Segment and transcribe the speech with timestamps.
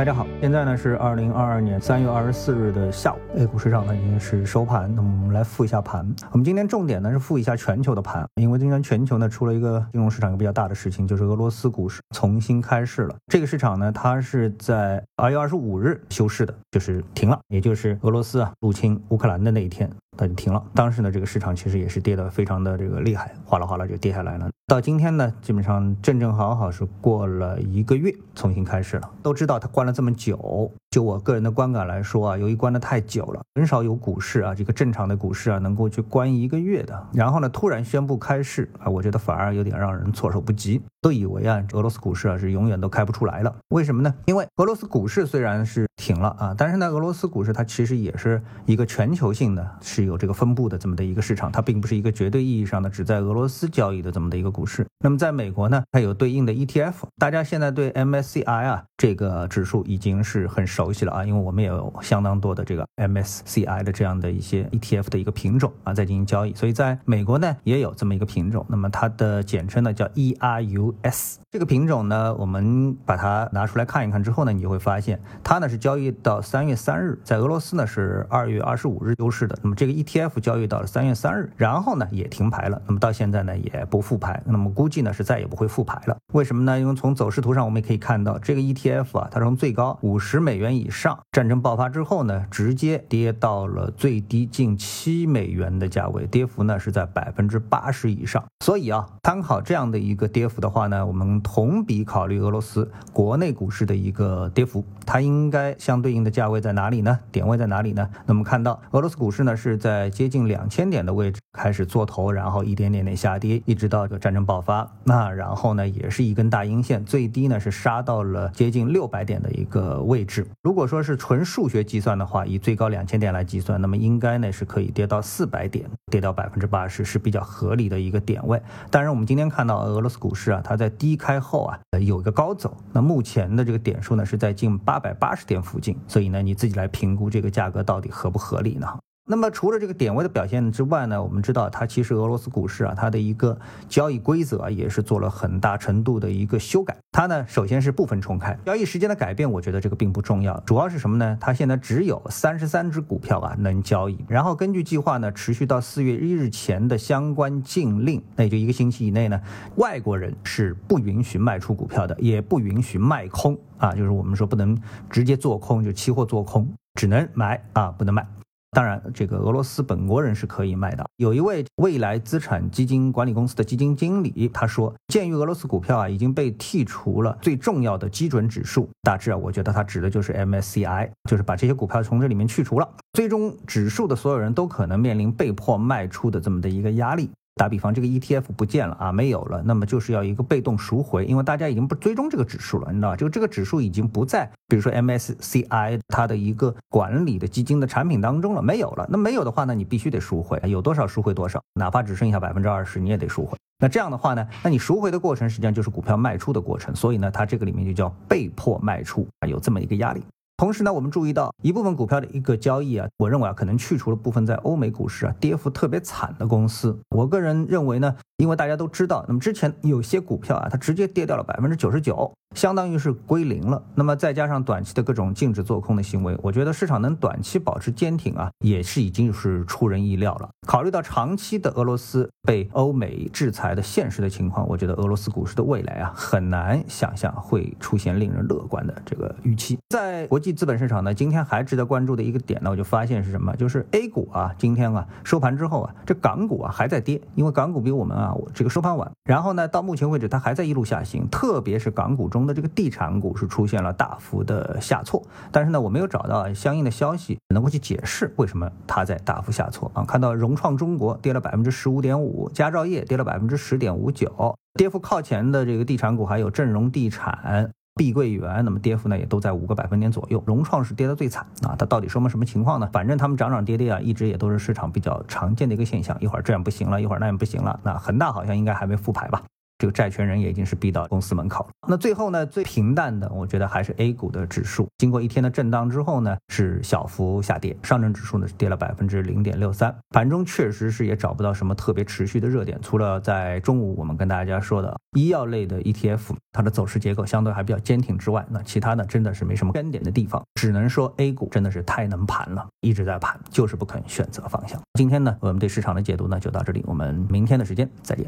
[0.00, 4.90] 大家好，现在呢是二零二二年三月二十四日的下午，A 股市场呢已经是收盘。
[4.94, 6.10] 那么我们来复一下盘。
[6.32, 13.14] 我们今天重点呢是复一下全球的盘，因为今天全球呢出了一个金融市场一个比较大的事情，就是俄罗斯股市重新开市了。
[13.26, 19.90] 这个市场呢，它是在二月二十五日休市的，就是停了，也就是俄罗斯啊入侵乌克兰的那一天。
[20.20, 20.62] 它就停了。
[20.74, 24.50] 当时呢，这个市场其实也是跌得非常的这个厉害，哗啦哗啦就跌下来了。
[24.66, 29.10] 到今天呢，基本上正正好好是过了一个月，重新开始了。
[29.22, 37.06] 都知道它关了这么久，就我个人的观感来说啊，由于关得太久了，很少有股市啊，这个正常的股市啊，能够去关一个月的。
[37.12, 40.82] 然后呢，突然宣布开市啊，我觉得反而有点让人措手不及。
[41.00, 43.54] 都以为啊，俄罗斯股市啊是永远都开不出来了。
[43.68, 44.12] 为什么呢？
[44.26, 54.84] 因为俄罗斯股市虽然是停了啊，但是呢，俄罗斯股市它其实也是一个全球性的，是有这个分布的这么的一个市场，它并不是一个绝对意义上的只在俄罗斯交易的这么的一个股市。
[55.02, 56.92] 那么在美国呢，它有对应的 ETF。
[57.16, 68.66] 大家现在对 MSCI 啊这个指数已经是很熟悉了啊，因为我们也有相当多的这个 MSCI 的这样的一些 ETF 的一个品种啊在进行交易，所以在美国呢也有这么一个品种。
[68.68, 70.94] 那么它的简称呢叫 ERU。
[71.00, 79.58] S 这个品种呢，我们把它拿出来看一看之后呢，你就会发现它呢是交易到三月三日，在俄罗斯呢是二月二十五日休市的。
[79.62, 82.82] 那么这个 ETF 交易到了三月三日，然后呢也停牌了。
[82.86, 86.16] 那么到现在呢也不复牌，那么估计呢是再也不会复牌了。
[86.32, 86.78] 为什么呢？
[86.78, 98.44] 因为从走势图上我们也可以看到，这个 ETF 啊，它从最高五十美元以上，战争爆发之后呢，直接跌到了最低近七美元的价位，跌幅呢是在百分之八十以上。
[98.64, 107.18] 所以啊，参考这样的一个跌幅的话呢，我们同比考虑俄罗斯国内股市的一个跌幅，它应该相对应的价位在哪里呢？
[107.30, 108.08] 点位在哪里呢？
[108.26, 114.79] 那么看到俄罗斯股市呢是在接近两千点的位置开始做头，然后一点点点下跌，一直到这个战争爆发。
[115.04, 120.46] 那然后呢也是一根大阴线，最低呢是杀到了接近六百点的一个位置。
[120.62, 128.62] 如果说是纯数学计算的话，以最高两千点来计算，那么应该呢是可以跌到四百点，跌到百分之八十是比较合理的一个点位。
[128.90, 130.62] 当然我们今天看到俄罗斯股市啊。
[130.62, 138.86] 它在低开后啊，有一个高走，那目前的这个点数呢是在近八百八十点附近，所以呢你自己来评估这个价格到底合不合理呢？
[139.30, 143.56] 那么除了这个点位的表现之外呢，我们知道它其实俄罗斯股市啊，它的一个
[143.88, 146.96] 交易规则也是做了很大程度的一个修改。
[147.12, 151.38] 它呢，首先是部分重开，交易时间的改变，我觉得这个并不重要，主要是什么呢？
[151.40, 159.40] 它现在只有三十三只股票啊能交易，然后根据计划呢，持续到四月一日前的相关禁令，那也就一个星期以内呢，
[159.76, 164.76] 外国人是不允许卖出股票的，也不允许卖空啊，就是我们说不能
[165.08, 168.26] 直接做空，就期货做空，只能买啊，不能卖。
[168.72, 171.04] 当然，这个俄罗斯本国人是可以卖的。
[171.16, 187.28] 有一位未来资产基金管理公司的基金经理他说，鉴于俄罗斯股票啊已经被剔除了最重要的基准指数，大致啊，我觉得他指的就是 MSCI，就是把这些股票从这里面去除了，最终指数的所有人都可能面临被迫卖出的这么的一个压力。
[187.60, 193.16] 打比方，这个 ETF 不见了啊，没有了，那么就是要一个被动赎回，因为大家已经不追踪这个指数了，你知道吧？
[193.16, 199.06] 就这个指数已经不在，比如说 MSCI 它的一个管理的基金的产品当中了，没有了。
[199.10, 203.58] 那没有的话呢，你必须得赎回，有多少赎回多少，哪怕只剩下百分之二十，你也得赎回。
[203.78, 210.22] 那这样的话呢，那你赎回的过程实际上就是股票卖出的过程，所以呢，它这个里面就叫被迫卖出啊，有这么一个压力。
[210.60, 216.94] 同时呢，我们注意到一部分股票的一个交易啊，我认为啊，可能去除了部分在欧美股市啊跌幅特别惨的公司。
[217.16, 222.30] 我个人认为呢，因为大家都知道，那么之前有些股票啊，它直接跌掉了百分之九十九。
[222.56, 230.48] 相当于是归零了，那么再加上短期的各种禁止做空的行为，我觉得市场能短期保持坚挺啊，也是已经是出人意料了。
[230.66, 239.78] 考虑到长期的俄罗斯被欧美制裁的现实的情况，我觉得俄罗斯股市的未来啊，很难想象会出现令人乐观的这个预期。
[239.90, 243.54] 在国际资本市场呢，今天还值得关注的一个点呢，我就发现是什么？
[243.54, 249.08] 就是 A 股啊，今天啊收盘之后啊，这港股啊还在跌，因为港股比我们啊我这个收盘晚。
[249.24, 252.39] 然后呢，到目前为止它还在一路下行，特别是港股中。
[252.46, 260.04] 的这个地产股是出现了大幅的下挫，但是呢，我没有找到相应的消息能够去解释为什么它在大幅下挫啊。
[260.04, 270.42] 看到融创中国跌了百分之十五点五，佳兆业跌了百分之十点五九，跌幅靠前的这个地产股还有正荣地产、碧桂园，那么跌幅呢也都在五个百分点左右。
[270.46, 272.88] 融创是跌得最惨啊，它到底说明什么情况呢？
[272.92, 277.78] 反正他们涨涨跌跌啊，一直也都是市场比较常见的一个现象，一会儿这样不行了，一会儿那样不行了。
[277.82, 279.42] 那恒大好像应该还没复牌吧？
[279.80, 281.70] 这个债权人也已经是逼到公司门口了。
[281.88, 304.78] 那最后呢，最平淡的，我觉得还是 A 股的指数，经过一天的震荡之后呢，是小幅下跌，上证指数呢是跌了百分之零点六三，盘中确实是也找不到什么特别持续的热点，除了在中午我们跟大家说的医药类的 ETF，它的走势结构相对还比较坚挺之外，那其他呢真的是没什么干点的地方，只能说 A 股真的是太能盘了，一直在盘，就是不肯选择方向。
[304.98, 308.26] 今天呢，我们对市场的解读呢就到这里，我们明天的时间再见。